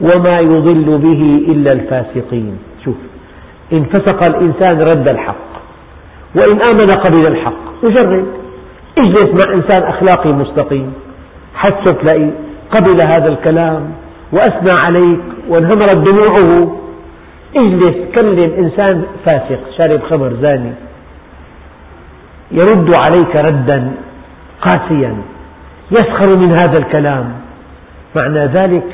[0.00, 2.58] وما يضل به إلا الفاسقين.
[2.84, 2.96] شوف
[3.72, 5.48] إن فسق الإنسان رد الحق
[6.34, 8.26] وإن آمن قبل الحق وجرب
[8.98, 10.92] اجلس مع إنسان أخلاقي مستقيم.
[11.54, 12.30] حتى تلاقي
[12.76, 13.90] قبل هذا الكلام
[14.32, 16.76] وأثنى عليك وانهمرت دموعه.
[17.56, 19.60] اجلس كلم إنسان فاسق.
[19.78, 20.72] شارب خمر زاني.
[22.50, 23.92] يرد عليك ردا
[24.60, 25.16] قاسيا.
[25.90, 27.32] يسخر من هذا الكلام.
[28.16, 28.84] معنى ذلك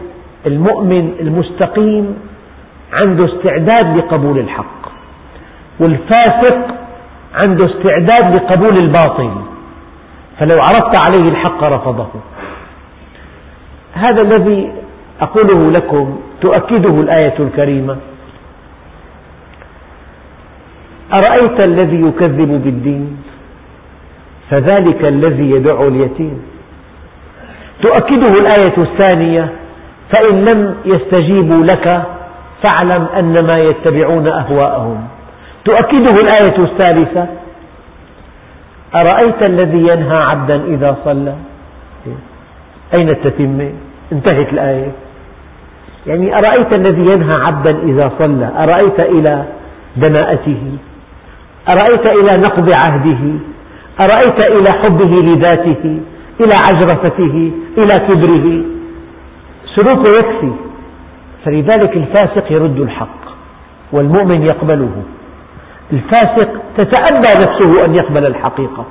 [0.47, 2.17] المؤمن المستقيم
[2.93, 4.89] عنده استعداد لقبول الحق.
[5.81, 6.59] والفاسق
[7.45, 9.31] عنده استعداد لقبول الباطل.
[10.39, 12.09] فلو عرضت عليه الحق رفضه.
[13.95, 14.73] هذا الذي
[15.21, 17.97] أقوله لكم تؤكده الآية الكريمة.
[21.13, 23.17] أرأيت الذي يكذب بالدين؟
[24.51, 26.43] فذلك الذي يدع اليتيم.
[27.83, 29.53] تؤكده الآية الثانية
[30.13, 32.03] فإن لم يستجيبوا لك
[32.63, 35.09] فاعلم أنما يتبعون أهواءهم.
[35.65, 37.27] تؤكده الآية الثالثة
[38.95, 41.35] أرأيت الذي ينهى عبدا إذا صلى؟
[42.95, 43.73] أين التتمة
[44.13, 44.93] انتهت الآية.
[46.07, 49.45] يعني أرأيت الذي ينهى عبدا إذا صلى؟ أرأيت إلى
[49.97, 50.77] دناءته؟
[51.69, 53.39] أرأيت إلى نقض عهده؟
[54.01, 56.01] أرأيت إلى حبه لذاته؟
[56.41, 58.63] إلى عجرفته؟ إلى كبره؟
[59.75, 60.53] سلوكه يكفي.
[61.45, 63.25] فلذلك الفاسق يرد الحق
[63.93, 65.03] والمؤمن يقبله.
[65.93, 68.85] الفاسق تتأبى نفسه أن يقبل الحقيقة.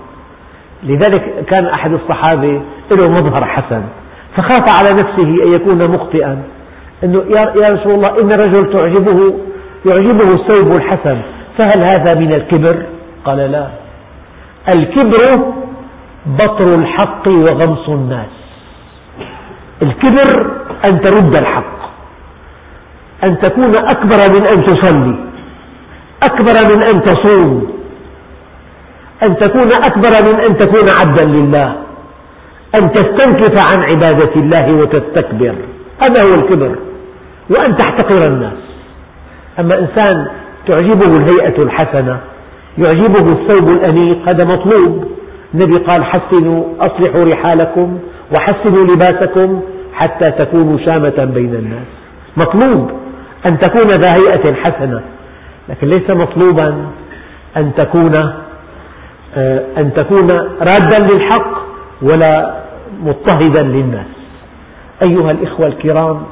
[0.83, 2.61] لذلك كان أحد الصحابة
[2.91, 3.83] له مظهر حسن
[4.35, 6.43] فخاف على نفسه أن يكون مخطئا
[7.03, 9.33] أنه يا رسول الله إن الرجل تعجبه
[9.85, 11.17] يعجبه الثوب الحسن
[11.57, 12.85] فهل هذا من الكبر؟
[13.25, 13.67] قال لا.
[14.69, 15.53] الكبر
[16.25, 18.29] بطر الحق وغمص الناس.
[19.81, 20.51] الكبر
[20.89, 21.83] أن ترد الحق
[23.23, 25.15] أن تكون أكبر من أن تصلي
[26.23, 27.82] أكبر من أن تصوم.
[29.23, 31.75] أن تكون أكبر من أن تكون عبدا لله.
[32.83, 35.55] أن تستنكف عن عبادة الله وتستكبر.
[36.03, 36.75] هذا هو الكبر.
[37.49, 38.53] وأن تحتقر الناس.
[39.59, 40.27] أما إنسان
[40.67, 42.19] تعجبه الهيئة الحسنة
[42.77, 45.07] يعجبه الثوب الأنيق هذا مطلوب.
[45.53, 47.99] النبي قال حسنوا أصلحوا رحالكم
[48.37, 49.61] وحسنوا لباسكم
[49.93, 51.87] حتى تكونوا شامة بين الناس.
[52.37, 52.91] مطلوب
[53.45, 55.01] أن تكون ذا هيئة حسنة.
[55.69, 56.85] لكن ليس مطلوبا
[57.57, 58.33] أن تكون
[59.77, 60.27] أن تكون
[60.59, 61.57] رادا للحق
[62.01, 62.55] ولا
[63.03, 64.05] مضطهدا للناس.
[65.01, 66.23] أيها الإخوة الكرام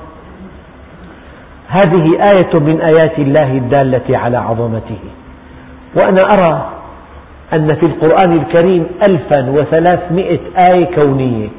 [1.67, 4.99] هذه آية من آيات الله الدالة على عظمته.
[5.95, 6.69] وأنا أرى
[7.53, 11.49] أن في القرآن الكريم ألفا وثلاثمئة آية كونية.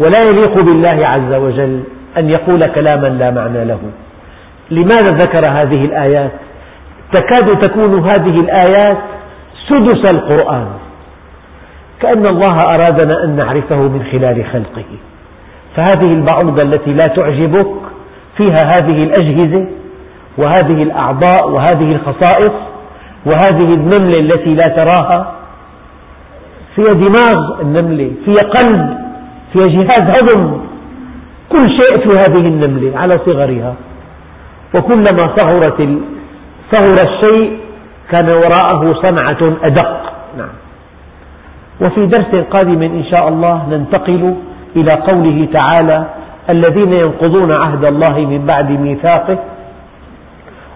[0.00, 1.82] ولا يليق بالله عز وجل
[2.18, 3.80] أن يقول كلاما لا معنى له.
[4.70, 6.30] لماذا ذكر هذه الآيات؟
[7.12, 8.98] تكاد تكون هذه الآيات
[9.68, 10.68] سدس القرآن.
[12.00, 14.84] كأن الله أرادنا أن نعرفه من خلال خلقه.
[15.76, 17.74] فهذه البعوضة التي لا تعجبك
[18.36, 19.66] فيها هذه الأجهزة
[20.38, 22.52] وهذه الأعضاء وهذه الخصائص
[23.26, 25.34] وهذه النملة التي لا تراها.
[26.76, 28.98] فيها دماغ النملة فيها قلب
[29.52, 30.60] فيها جهاز هضم
[31.48, 33.74] كل شيء في هذه النملة على صغرها.
[34.74, 35.88] وكلما صغرت
[36.72, 37.58] صغر الشيء
[38.12, 40.12] كان وراءه صنعة أدق.
[40.38, 40.54] نعم.
[41.80, 44.34] وفي درس قادم إن شاء الله ننتقل
[44.76, 46.06] إلى قوله تعالى
[46.50, 49.38] الذين ينقضون عهد الله من بعد ميثاقه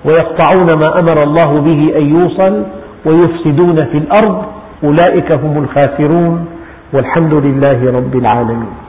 [0.04, 2.62] ويقطعون ما أمر الله به أن يوصل
[3.04, 4.44] ويفسدون في الأرض
[4.84, 6.46] أولئك هم الخاسرون
[6.92, 8.85] والحمد لله رب العالمين.